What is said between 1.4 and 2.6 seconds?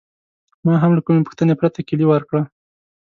پرته کیلي ورکړه.